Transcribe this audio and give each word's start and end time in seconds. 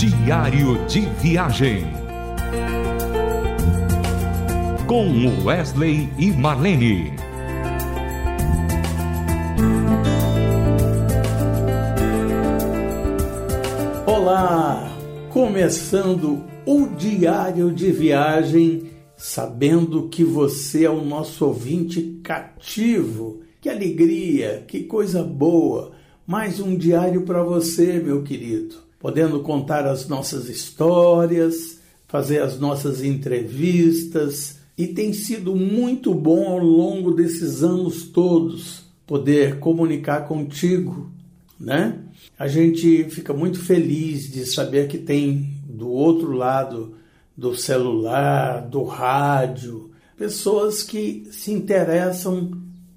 Diário 0.00 0.82
de 0.86 1.00
Viagem. 1.20 1.84
Com 4.86 5.44
Wesley 5.44 6.08
e 6.18 6.30
Marlene. 6.30 7.12
Olá! 14.06 14.90
Começando 15.28 16.44
o 16.64 16.86
Diário 16.96 17.70
de 17.70 17.92
Viagem, 17.92 18.84
sabendo 19.18 20.08
que 20.08 20.24
você 20.24 20.86
é 20.86 20.90
o 20.90 21.04
nosso 21.04 21.44
ouvinte 21.44 22.18
cativo. 22.24 23.42
Que 23.60 23.68
alegria, 23.68 24.64
que 24.66 24.84
coisa 24.84 25.22
boa! 25.22 25.92
Mais 26.26 26.58
um 26.58 26.74
diário 26.74 27.26
para 27.26 27.42
você, 27.42 28.00
meu 28.02 28.22
querido 28.22 28.88
podendo 29.00 29.40
contar 29.40 29.86
as 29.86 30.06
nossas 30.06 30.48
histórias, 30.50 31.80
fazer 32.06 32.42
as 32.42 32.60
nossas 32.60 33.02
entrevistas, 33.02 34.58
e 34.76 34.86
tem 34.86 35.12
sido 35.12 35.56
muito 35.56 36.14
bom 36.14 36.48
ao 36.48 36.58
longo 36.58 37.12
desses 37.12 37.62
anos 37.62 38.04
todos 38.04 38.84
poder 39.06 39.58
comunicar 39.58 40.28
contigo, 40.28 41.10
né? 41.58 41.98
A 42.38 42.46
gente 42.46 43.04
fica 43.10 43.32
muito 43.32 43.58
feliz 43.58 44.30
de 44.30 44.46
saber 44.46 44.86
que 44.86 44.98
tem 44.98 45.54
do 45.64 45.88
outro 45.88 46.32
lado 46.32 46.94
do 47.36 47.56
celular, 47.56 48.68
do 48.68 48.84
rádio, 48.84 49.90
pessoas 50.16 50.82
que 50.82 51.26
se 51.30 51.50
interessam 51.50 52.50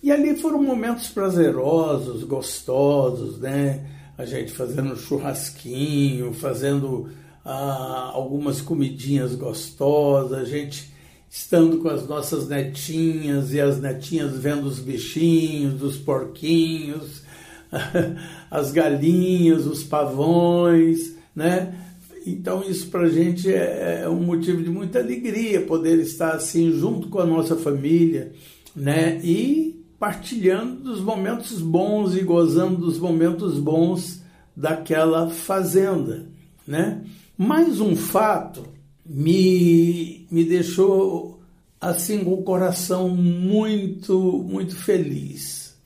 E 0.00 0.12
ali 0.12 0.36
foram 0.36 0.62
momentos 0.62 1.08
prazerosos, 1.08 2.22
gostosos, 2.22 3.36
né? 3.40 3.84
A 4.16 4.24
gente 4.24 4.52
fazendo 4.52 4.96
churrasquinho, 4.96 6.32
fazendo 6.32 7.10
ah, 7.44 8.12
algumas 8.14 8.60
comidinhas 8.60 9.34
gostosas, 9.34 10.38
a 10.38 10.44
gente 10.44 10.94
estando 11.28 11.78
com 11.78 11.88
as 11.88 12.06
nossas 12.06 12.48
netinhas 12.48 13.52
e 13.52 13.60
as 13.60 13.80
netinhas 13.80 14.38
vendo 14.38 14.66
os 14.66 14.78
bichinhos, 14.78 15.82
os 15.82 15.96
porquinhos, 15.96 17.24
as 18.48 18.70
galinhas, 18.70 19.66
os 19.66 19.82
pavões, 19.82 21.16
né? 21.34 21.87
Então, 22.32 22.62
isso 22.62 22.88
para 22.88 23.02
a 23.02 23.08
gente 23.08 23.52
é, 23.52 24.02
é 24.04 24.08
um 24.08 24.22
motivo 24.22 24.62
de 24.62 24.70
muita 24.70 24.98
alegria 24.98 25.60
poder 25.62 25.98
estar 25.98 26.32
assim 26.32 26.72
junto 26.72 27.08
com 27.08 27.18
a 27.18 27.26
nossa 27.26 27.56
família, 27.56 28.32
né? 28.74 29.20
E 29.22 29.84
partilhando 29.98 30.82
dos 30.82 31.00
momentos 31.00 31.60
bons 31.60 32.14
e 32.14 32.22
gozando 32.22 32.76
dos 32.76 32.98
momentos 32.98 33.58
bons 33.58 34.22
daquela 34.56 35.28
fazenda, 35.30 36.26
né? 36.66 37.04
Mais 37.36 37.80
um 37.80 37.96
fato 37.96 38.64
me, 39.04 40.26
me 40.30 40.44
deixou 40.44 41.40
assim 41.80 42.24
com 42.24 42.34
o 42.34 42.42
coração 42.42 43.08
muito, 43.08 44.44
muito 44.46 44.76
feliz. 44.76 45.76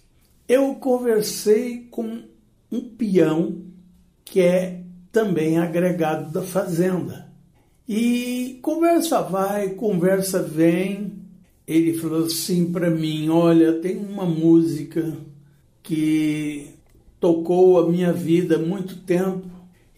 Eu 0.48 0.74
conversei 0.74 1.86
com 1.90 2.22
um 2.70 2.80
peão 2.80 3.62
que 4.24 4.40
é 4.40 4.81
também 5.12 5.58
agregado 5.58 6.32
da 6.32 6.42
fazenda. 6.42 7.28
E 7.86 8.58
conversa 8.62 9.20
vai, 9.20 9.70
conversa 9.70 10.42
vem. 10.42 11.12
Ele 11.68 11.92
falou 11.94 12.24
assim 12.24 12.72
para 12.72 12.90
mim: 12.90 13.28
Olha, 13.28 13.74
tem 13.74 13.98
uma 13.98 14.24
música 14.24 15.12
que 15.82 16.70
tocou 17.20 17.78
a 17.78 17.88
minha 17.88 18.12
vida 18.12 18.56
há 18.56 18.58
muito 18.58 18.96
tempo. 18.96 19.50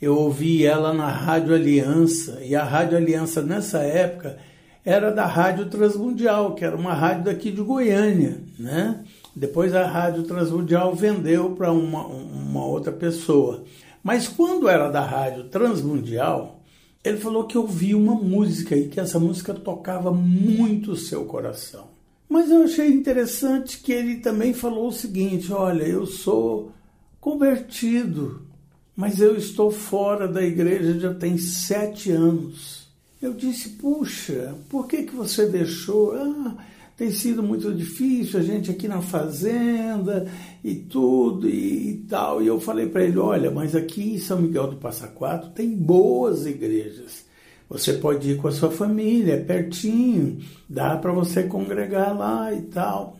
Eu 0.02 0.16
ouvi 0.16 0.66
ela 0.66 0.92
na 0.92 1.08
Rádio 1.08 1.54
Aliança, 1.54 2.40
e 2.44 2.54
a 2.54 2.62
Rádio 2.62 2.98
Aliança 2.98 3.40
nessa 3.40 3.78
época 3.78 4.36
era 4.84 5.10
da 5.10 5.24
Rádio 5.24 5.66
Transmundial, 5.66 6.54
que 6.54 6.64
era 6.64 6.76
uma 6.76 6.92
rádio 6.92 7.24
daqui 7.24 7.50
de 7.50 7.62
Goiânia, 7.62 8.38
né? 8.58 9.02
Depois 9.34 9.74
a 9.74 9.86
Rádio 9.86 10.24
Transmundial 10.24 10.94
vendeu 10.94 11.52
para 11.52 11.72
uma, 11.72 12.06
uma 12.06 12.66
outra 12.66 12.92
pessoa. 12.92 13.64
Mas 14.04 14.28
quando 14.28 14.68
era 14.68 14.90
da 14.90 15.00
rádio 15.00 15.44
Transmundial, 15.44 16.60
ele 17.02 17.16
falou 17.16 17.46
que 17.46 17.56
ouvia 17.56 17.96
uma 17.96 18.14
música 18.14 18.76
e 18.76 18.88
que 18.88 19.00
essa 19.00 19.18
música 19.18 19.54
tocava 19.54 20.12
muito 20.12 20.92
o 20.92 20.96
seu 20.96 21.24
coração. 21.24 21.86
Mas 22.28 22.50
eu 22.50 22.64
achei 22.64 22.88
interessante 22.88 23.78
que 23.78 23.92
ele 23.92 24.16
também 24.16 24.52
falou 24.52 24.88
o 24.88 24.92
seguinte: 24.92 25.50
olha, 25.50 25.84
eu 25.84 26.04
sou 26.04 26.70
convertido, 27.18 28.46
mas 28.94 29.20
eu 29.20 29.36
estou 29.36 29.70
fora 29.70 30.28
da 30.28 30.42
igreja 30.42 31.00
já 31.00 31.14
tem 31.14 31.38
sete 31.38 32.10
anos. 32.10 32.86
Eu 33.22 33.32
disse: 33.32 33.70
puxa, 33.70 34.54
por 34.68 34.86
que, 34.86 35.04
que 35.04 35.16
você 35.16 35.46
deixou? 35.46 36.14
Ah, 36.14 36.56
tem 36.96 37.10
sido 37.10 37.42
muito 37.42 37.74
difícil, 37.74 38.38
a 38.38 38.42
gente 38.42 38.70
aqui 38.70 38.86
na 38.86 39.02
fazenda 39.02 40.30
e 40.62 40.76
tudo 40.76 41.48
e, 41.48 41.90
e 41.90 41.94
tal. 42.08 42.40
E 42.40 42.46
eu 42.46 42.60
falei 42.60 42.86
para 42.86 43.02
ele: 43.02 43.18
olha, 43.18 43.50
mas 43.50 43.74
aqui 43.74 44.14
em 44.14 44.18
São 44.18 44.40
Miguel 44.40 44.68
do 44.68 44.76
Passa 44.76 45.08
Quatro 45.08 45.50
tem 45.50 45.70
boas 45.70 46.46
igrejas. 46.46 47.24
Você 47.68 47.94
pode 47.94 48.30
ir 48.30 48.36
com 48.36 48.46
a 48.46 48.52
sua 48.52 48.70
família, 48.70 49.34
é 49.34 49.40
pertinho, 49.40 50.38
dá 50.68 50.96
para 50.96 51.12
você 51.12 51.44
congregar 51.44 52.16
lá 52.16 52.52
e 52.52 52.62
tal. 52.62 53.16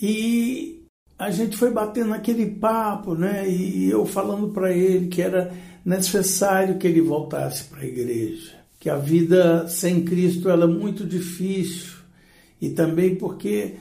E 0.00 0.82
a 1.18 1.30
gente 1.30 1.56
foi 1.56 1.70
batendo 1.70 2.14
aquele 2.14 2.46
papo, 2.46 3.14
né? 3.14 3.48
E 3.48 3.90
eu 3.90 4.06
falando 4.06 4.48
para 4.50 4.72
ele 4.72 5.08
que 5.08 5.20
era 5.20 5.52
necessário 5.84 6.78
que 6.78 6.86
ele 6.86 7.00
voltasse 7.00 7.64
para 7.64 7.80
a 7.80 7.86
igreja, 7.86 8.52
que 8.78 8.88
a 8.88 8.96
vida 8.96 9.68
sem 9.68 10.04
Cristo 10.04 10.48
ela 10.48 10.64
é 10.64 10.68
muito 10.68 11.04
difícil 11.04 11.97
e 12.60 12.70
também 12.70 13.14
porque 13.16 13.76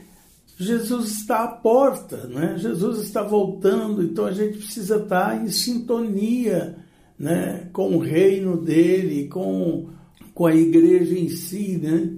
Jesus 0.58 1.12
está 1.12 1.44
à 1.44 1.48
porta, 1.48 2.28
né? 2.28 2.56
Jesus 2.58 3.00
está 3.00 3.22
voltando, 3.22 4.04
então 4.04 4.26
a 4.26 4.32
gente 4.32 4.58
precisa 4.58 4.98
estar 4.98 5.42
em 5.42 5.50
sintonia 5.50 6.78
né? 7.18 7.68
com 7.74 7.96
o 7.96 8.00
reino 8.00 8.58
dele, 8.58 9.28
com, 9.28 9.90
com 10.34 10.46
a 10.46 10.56
igreja 10.56 11.18
em 11.18 11.30
si. 11.30 11.78
Né? 11.78 12.14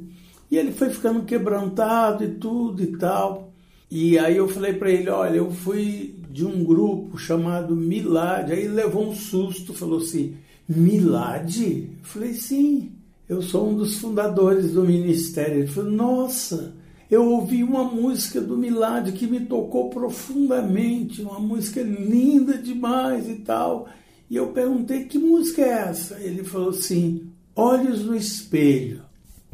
E 0.51 0.57
ele 0.57 0.71
foi 0.71 0.89
ficando 0.89 1.23
quebrantado 1.23 2.23
e 2.23 2.35
tudo 2.35 2.83
e 2.83 2.97
tal. 2.97 3.53
E 3.89 4.19
aí 4.19 4.37
eu 4.37 4.47
falei 4.47 4.73
para 4.73 4.91
ele: 4.91 5.09
olha, 5.09 5.37
eu 5.37 5.51
fui 5.51 6.15
de 6.29 6.45
um 6.45 6.63
grupo 6.63 7.17
chamado 7.17 7.75
Milad. 7.75 8.51
Aí 8.51 8.67
levou 8.67 9.09
um 9.09 9.15
susto, 9.15 9.73
falou 9.73 9.99
assim: 9.99 10.35
Milad? 10.67 11.57
Eu 11.59 12.03
falei: 12.03 12.33
sim, 12.33 12.91
eu 13.29 13.43
sou 13.43 13.69
um 13.69 13.75
dos 13.75 13.99
fundadores 13.99 14.71
do 14.71 14.83
ministério. 14.83 15.59
Ele 15.59 15.67
falou: 15.67 15.91
nossa, 15.91 16.73
eu 17.11 17.23
ouvi 17.23 17.63
uma 17.63 17.83
música 17.83 18.41
do 18.41 18.57
Milad 18.57 19.11
que 19.11 19.27
me 19.27 19.41
tocou 19.41 19.91
profundamente, 19.91 21.21
uma 21.21 21.39
música 21.39 21.83
linda 21.83 22.57
demais 22.57 23.29
e 23.29 23.35
tal. 23.35 23.87
E 24.27 24.35
eu 24.35 24.47
perguntei: 24.47 25.05
que 25.05 25.19
música 25.19 25.61
é 25.61 25.89
essa? 25.89 26.19
Ele 26.19 26.43
falou 26.43 26.69
assim: 26.69 27.29
Olhos 27.55 28.03
no 28.03 28.15
Espelho. 28.15 29.03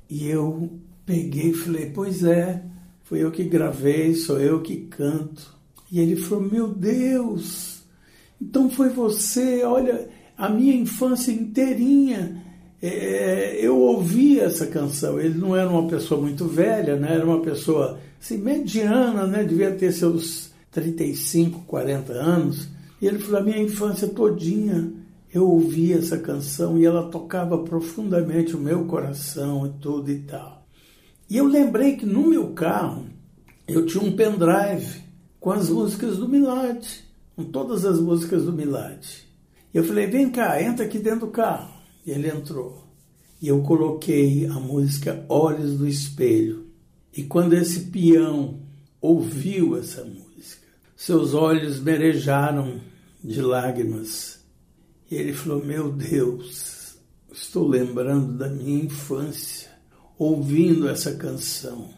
E 0.10 0.26
eu 0.26 0.80
peguei 1.06 1.50
e 1.50 1.54
falei: 1.54 1.92
Pois 1.94 2.24
é, 2.24 2.64
foi 3.04 3.24
eu 3.24 3.32
que 3.32 3.44
gravei, 3.44 4.16
sou 4.16 4.40
eu 4.40 4.62
que 4.62 4.78
canto. 4.86 5.54
E 5.92 6.00
ele 6.00 6.16
falou: 6.16 6.50
Meu 6.50 6.70
Deus, 6.70 7.84
então 8.42 8.70
foi 8.70 8.88
você, 8.88 9.64
olha, 9.64 10.08
a 10.38 10.48
minha 10.48 10.74
infância 10.74 11.34
inteirinha. 11.34 12.45
É, 12.88 13.58
eu 13.60 13.80
ouvi 13.80 14.40
essa 14.40 14.68
canção. 14.68 15.20
Ele 15.20 15.38
não 15.38 15.56
era 15.56 15.68
uma 15.68 15.88
pessoa 15.88 16.22
muito 16.22 16.46
velha, 16.46 16.96
né? 16.96 17.14
era 17.16 17.26
uma 17.26 17.42
pessoa 17.42 18.00
assim, 18.22 18.38
mediana, 18.38 19.26
né? 19.26 19.44
devia 19.44 19.72
ter 19.72 19.92
seus 19.92 20.52
35, 20.72 21.62
40 21.62 22.14
anos. 22.14 22.68
E 23.02 23.08
ele 23.08 23.18
falou: 23.18 23.42
A 23.42 23.44
minha 23.44 23.58
infância 23.58 24.08
todinha 24.08 24.94
eu 25.34 25.50
ouvi 25.50 25.92
essa 25.92 26.18
canção 26.18 26.78
e 26.78 26.86
ela 26.86 27.10
tocava 27.10 27.58
profundamente 27.58 28.56
o 28.56 28.60
meu 28.60 28.86
coração 28.86 29.66
e 29.66 29.82
tudo 29.82 30.12
e 30.12 30.20
tal. 30.20 30.66
E 31.30 31.38
eu 31.38 31.46
lembrei 31.46 31.98
que 31.98 32.06
no 32.06 32.28
meu 32.28 32.50
carro 32.52 33.06
eu 33.68 33.86
tinha 33.86 34.04
um 34.04 34.16
pendrive 34.16 35.02
com 35.40 35.52
as 35.52 35.70
músicas 35.70 36.18
do 36.18 36.30
Milad, 36.30 36.86
com 37.36 37.44
todas 37.44 37.84
as 37.84 38.00
músicas 38.00 38.44
do 38.44 38.54
Milad. 38.54 39.06
Eu 39.74 39.84
falei, 39.84 40.08
vem 40.08 40.30
cá, 40.30 40.62
entra 40.62 40.86
aqui 40.86 41.00
dentro 41.00 41.22
do 41.22 41.32
carro. 41.32 41.75
E 42.06 42.12
ele 42.12 42.30
entrou. 42.30 42.86
E 43.42 43.48
eu 43.48 43.62
coloquei 43.62 44.46
a 44.46 44.54
música 44.54 45.26
Olhos 45.28 45.78
do 45.78 45.88
Espelho. 45.88 46.68
E 47.16 47.24
quando 47.24 47.54
esse 47.54 47.82
peão 47.82 48.60
ouviu 49.02 49.78
essa 49.78 50.04
música, 50.04 50.66
seus 50.96 51.34
olhos 51.34 51.80
merejaram 51.80 52.82
de 53.24 53.42
lágrimas. 53.42 54.40
E 55.10 55.16
ele 55.16 55.34
falou: 55.34 55.64
Meu 55.64 55.92
Deus, 55.92 56.98
estou 57.32 57.68
lembrando 57.68 58.38
da 58.38 58.50
minha 58.50 58.84
infância 58.84 59.70
ouvindo 60.18 60.88
essa 60.88 61.14
canção. 61.16 61.90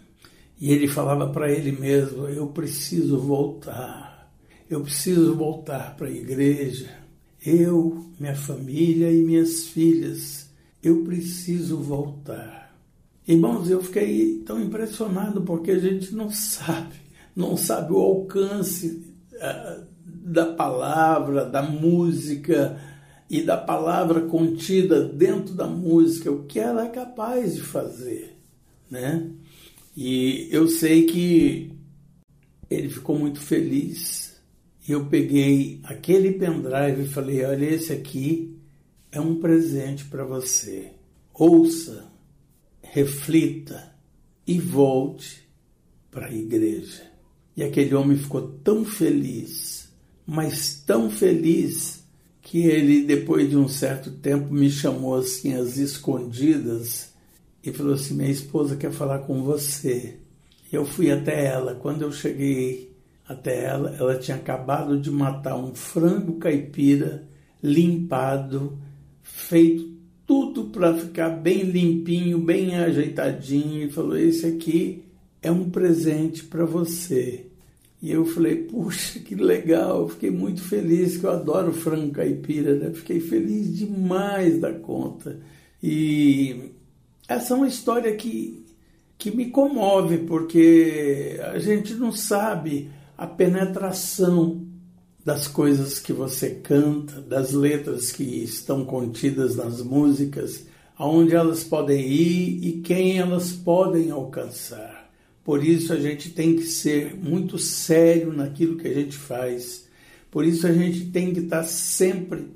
E 0.59 0.71
ele 0.71 0.88
falava 0.88 1.30
para 1.30 1.51
ele 1.51 1.71
mesmo: 1.71 2.27
Eu 2.27 2.48
preciso 2.48 3.19
voltar, 3.19 4.31
eu 4.69 4.81
preciso 4.81 5.36
voltar 5.36 5.95
para 5.95 6.07
a 6.07 6.12
igreja. 6.12 7.06
Eu, 7.45 8.06
minha 8.19 8.36
família 8.36 9.12
e 9.12 9.22
minhas 9.22 9.68
filhas, 9.68 10.50
eu 10.81 11.04
preciso 11.04 11.78
voltar. 11.78 12.75
Irmãos, 13.28 13.69
eu 13.69 13.84
fiquei 13.84 14.42
tão 14.45 14.62
impressionado 14.62 15.42
porque 15.42 15.72
a 15.72 15.80
gente 15.80 16.16
não 16.16 16.30
sabe, 16.30 16.95
não 17.36 17.57
sabe 17.57 17.94
o 17.94 17.98
alcance 17.98 19.04
uh, 19.34 19.86
da 20.06 20.45
palavra, 20.54 21.45
da 21.45 21.62
música, 21.62 22.80
e 23.30 23.42
da 23.42 23.57
palavra 23.57 24.22
contida 24.22 25.04
dentro 25.04 25.54
da 25.54 25.68
música, 25.68 26.31
o 26.31 26.45
que 26.45 26.60
ela 26.60 26.86
é 26.86 26.90
capaz 26.90 27.56
de 27.56 27.62
fazer, 27.62 28.38
né? 28.90 29.30
E 29.95 30.48
eu 30.51 30.68
sei 30.68 31.06
que 31.06 31.74
ele 32.69 32.90
ficou 32.90 33.18
muito 33.18 33.40
feliz. 33.40 34.26
Eu 34.88 35.06
peguei 35.07 35.81
aquele 35.84 36.31
pendrive 36.31 37.04
e 37.04 37.07
falei: 37.07 37.44
olha, 37.44 37.66
esse 37.66 37.92
aqui 37.92 38.57
é 39.12 39.19
um 39.19 39.36
presente 39.36 40.06
para 40.06 40.24
você. 40.24 40.92
Ouça, 41.34 42.06
reflita 42.81 43.94
e 44.45 44.60
volte 44.60 45.48
para 46.10 46.28
a 46.28 46.34
igreja. 46.34 47.04
E 47.56 47.63
aquele 47.63 47.94
homem 47.95 48.18
ficou 48.18 48.48
tão 48.63 48.86
feliz, 48.86 49.89
mas 50.25 50.81
tão 50.86 51.10
feliz 51.10 52.06
que 52.42 52.60
ele, 52.60 53.04
depois 53.04 53.50
de 53.50 53.57
um 53.57 53.68
certo 53.68 54.10
tempo, 54.12 54.54
me 54.54 54.69
chamou 54.69 55.16
assim 55.16 55.54
às 55.54 55.75
escondidas 55.75 57.12
e 57.62 57.74
falou 57.74 57.95
assim: 57.95 58.13
Minha 58.13 58.31
esposa 58.31 58.78
quer 58.78 58.92
falar 58.92 59.19
com 59.19 59.44
você. 59.44 60.18
Eu 60.72 60.86
fui 60.86 61.12
até 61.12 61.45
ela. 61.45 61.75
Quando 61.75 62.04
eu 62.04 62.12
cheguei 62.12 62.96
até 63.27 63.65
ela, 63.65 63.95
ela 63.97 64.15
tinha 64.15 64.38
acabado 64.38 65.00
de 65.00 65.12
matar 65.12 65.57
um 65.57 65.75
frango 65.75 66.33
caipira 66.39 67.27
limpado, 67.62 68.77
feito 69.21 69.97
tudo 70.25 70.65
para 70.65 70.94
ficar 70.94 71.29
bem 71.29 71.63
limpinho, 71.63 72.39
bem 72.39 72.75
ajeitadinho, 72.75 73.88
e 73.88 73.91
falou: 73.91 74.18
Esse 74.18 74.45
aqui 74.45 75.03
é 75.41 75.51
um 75.51 75.69
presente 75.69 76.44
para 76.44 76.65
você. 76.65 77.45
E 78.01 78.12
eu 78.12 78.25
falei, 78.25 78.56
puxa, 78.56 79.19
que 79.19 79.33
legal, 79.33 80.07
fiquei 80.07 80.30
muito 80.30 80.62
feliz, 80.62 81.18
que 81.18 81.23
eu 81.23 81.31
adoro 81.31 81.73
frango 81.73 82.12
caipira, 82.12 82.75
né? 82.75 82.91
Fiquei 82.94 83.19
feliz 83.19 83.75
demais 83.75 84.59
da 84.59 84.71
conta. 84.71 85.39
E 85.81 86.71
essa 87.27 87.53
é 87.53 87.57
uma 87.57 87.68
história 87.68 88.15
que, 88.15 88.63
que 89.18 89.35
me 89.35 89.50
comove, 89.50 90.19
porque 90.19 91.39
a 91.51 91.57
gente 91.57 91.95
não 91.95 92.12
sabe 92.12 92.89
a 93.18 93.25
penetração 93.25 94.64
das 95.25 95.48
coisas 95.48 96.00
que 96.00 96.14
você 96.14 96.52
canta, 96.52 97.19
das 97.19 97.52
letras 97.52 98.12
que 98.12 98.24
estão 98.24 98.86
contidas 98.86 99.56
nas 99.56 99.81
músicas, 99.81 100.66
aonde 100.96 101.36
elas 101.36 101.64
podem 101.64 102.08
ir 102.08 102.66
e 102.66 102.81
quem 102.81 103.18
elas 103.18 103.52
podem 103.52 104.12
alcançar. 104.12 105.12
Por 105.44 105.64
isso 105.64 105.92
a 105.92 106.00
gente 106.00 106.30
tem 106.30 106.56
que 106.56 106.66
ser 106.66 107.16
muito 107.16 107.58
sério 107.58 108.31
naquilo 108.31 108.78
que 108.78 108.88
a 108.88 108.94
gente 108.94 109.18
faz. 109.18 109.88
Por 110.30 110.46
isso 110.46 110.68
a 110.68 110.72
gente 110.72 111.06
tem 111.06 111.34
que 111.34 111.40
estar 111.40 111.64
sempre 111.64 112.50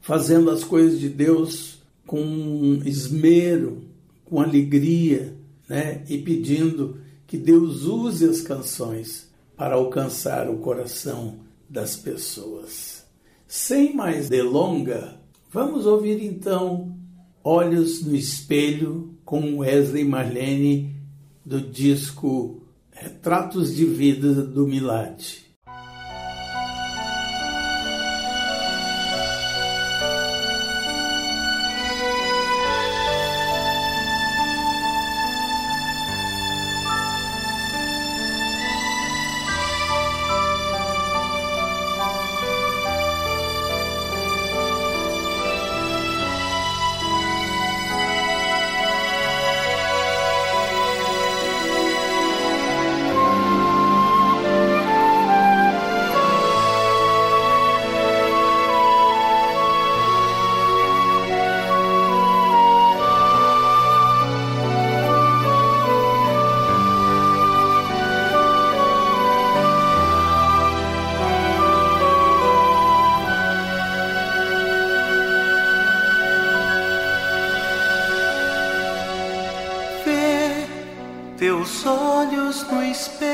fazendo 0.00 0.50
as 0.50 0.62
coisas 0.62 1.00
de 1.00 1.08
Deus 1.08 1.82
com 2.06 2.80
esmero, 2.84 3.82
com 4.24 4.40
alegria, 4.40 5.34
né? 5.68 6.04
E 6.08 6.18
pedindo 6.18 6.98
que 7.26 7.36
Deus 7.36 7.84
use 7.84 8.24
as 8.26 8.40
canções 8.42 9.23
para 9.56 9.74
alcançar 9.74 10.48
o 10.48 10.58
coração 10.58 11.40
das 11.68 11.96
pessoas. 11.96 13.04
Sem 13.46 13.94
mais 13.94 14.28
delonga, 14.28 15.20
vamos 15.50 15.86
ouvir 15.86 16.22
então 16.22 16.96
Olhos 17.42 18.02
no 18.02 18.16
Espelho 18.16 19.18
com 19.24 19.58
Wesley 19.58 20.04
Marlene 20.04 20.96
do 21.44 21.60
disco 21.60 22.62
Retratos 22.90 23.74
de 23.74 23.84
Vida 23.84 24.32
do 24.32 24.66
Milad. 24.66 25.43
Você 81.64 81.88
os 82.36 82.62
poucos 82.62 83.08
amigos 83.08 83.33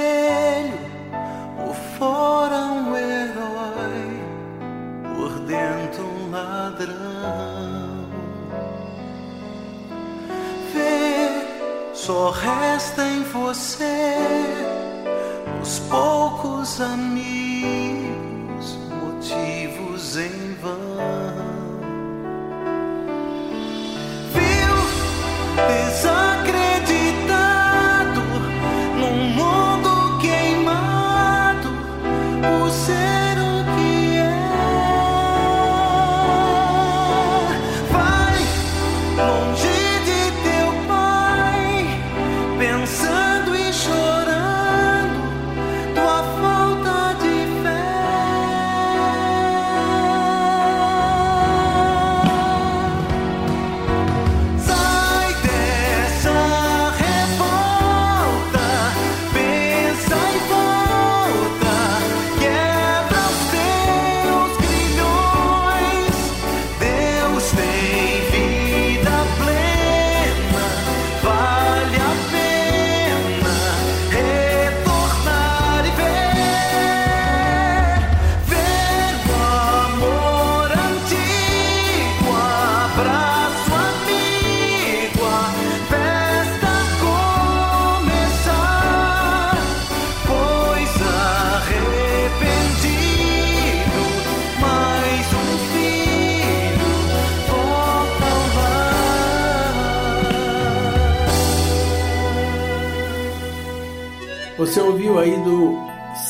Você 104.61 104.79
ouviu 104.79 105.19
aí 105.19 105.43
do 105.43 105.73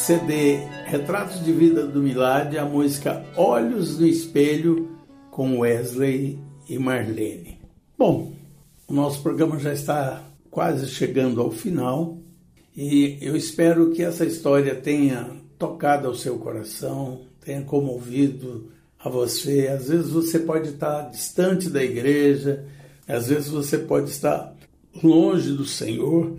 CD 0.05 0.59
Retratos 0.87 1.45
de 1.45 1.53
Vida 1.53 1.85
do 1.85 2.01
Milad 2.01 2.57
a 2.57 2.65
música 2.65 3.25
Olhos 3.37 3.99
no 3.99 4.07
Espelho 4.07 4.89
com 5.33 5.59
Wesley 5.59 6.39
e 6.69 6.79
Marlene. 6.79 7.59
Bom, 7.99 8.33
o 8.87 8.95
nosso 8.95 9.21
programa 9.21 9.59
já 9.59 9.73
está 9.73 10.23
quase 10.49 10.87
chegando 10.87 11.41
ao 11.41 11.51
final 11.51 12.19
e 12.77 13.19
eu 13.21 13.35
espero 13.35 13.91
que 13.91 14.01
essa 14.01 14.25
história 14.25 14.77
tenha 14.77 15.29
tocado 15.59 16.07
ao 16.07 16.15
seu 16.15 16.39
coração, 16.39 17.23
tenha 17.45 17.63
comovido 17.63 18.71
a 19.01 19.09
você. 19.09 19.67
Às 19.67 19.89
vezes 19.89 20.11
você 20.11 20.39
pode 20.39 20.69
estar 20.69 21.11
distante 21.11 21.69
da 21.69 21.83
igreja, 21.83 22.65
às 23.09 23.27
vezes 23.27 23.49
você 23.49 23.77
pode 23.77 24.09
estar 24.09 24.55
longe 25.03 25.51
do 25.51 25.65
Senhor. 25.65 26.37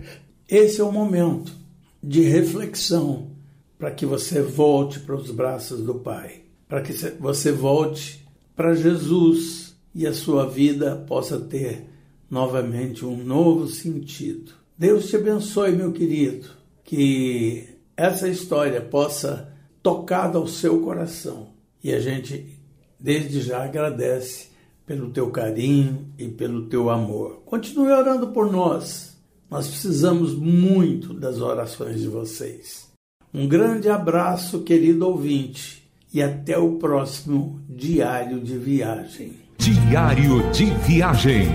Esse 0.48 0.80
é 0.80 0.84
o 0.84 0.90
momento 0.90 1.60
de 2.02 2.22
reflexão 2.22 3.30
para 3.78 3.90
que 3.90 4.04
você 4.04 4.42
volte 4.42 5.00
para 5.00 5.14
os 5.14 5.30
braços 5.30 5.82
do 5.84 5.94
Pai, 5.96 6.42
para 6.68 6.82
que 6.82 6.92
você 7.20 7.52
volte 7.52 8.26
para 8.56 8.74
Jesus 8.74 9.76
e 9.94 10.06
a 10.06 10.14
sua 10.14 10.46
vida 10.46 10.96
possa 11.06 11.38
ter 11.38 11.86
novamente 12.30 13.04
um 13.04 13.16
novo 13.16 13.66
sentido. 13.66 14.52
Deus 14.76 15.08
te 15.08 15.16
abençoe, 15.16 15.72
meu 15.72 15.92
querido, 15.92 16.48
que 16.82 17.68
essa 17.96 18.28
história 18.28 18.80
possa 18.80 19.52
tocar 19.82 20.34
ao 20.34 20.46
seu 20.46 20.80
coração 20.80 21.48
e 21.82 21.92
a 21.92 22.00
gente 22.00 22.58
desde 22.98 23.40
já 23.40 23.64
agradece 23.64 24.48
pelo 24.86 25.10
teu 25.10 25.30
carinho 25.30 26.12
e 26.18 26.28
pelo 26.28 26.66
teu 26.66 26.88
amor. 26.88 27.42
Continue 27.44 27.92
orando 27.92 28.28
por 28.28 28.50
nós 28.50 29.11
nós 29.52 29.68
precisamos 29.68 30.34
muito 30.34 31.12
das 31.12 31.38
orações 31.38 32.00
de 32.00 32.08
vocês. 32.08 32.88
Um 33.34 33.46
grande 33.46 33.86
abraço, 33.86 34.60
querido 34.60 35.06
ouvinte, 35.06 35.86
e 36.12 36.22
até 36.22 36.56
o 36.56 36.76
próximo 36.76 37.60
Diário 37.68 38.40
de 38.40 38.56
Viagem. 38.56 39.34
Diário 39.58 40.50
de 40.52 40.64
Viagem. 40.64 41.48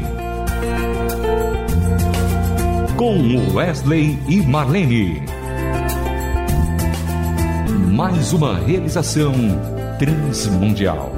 Com 2.95 3.55
Wesley 3.55 4.19
e 4.29 4.41
Marlene. 4.43 5.19
Mais 7.95 8.31
uma 8.31 8.59
realização 8.59 9.33
transmundial. 9.97 11.11